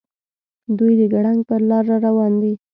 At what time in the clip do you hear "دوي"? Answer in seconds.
0.77-0.93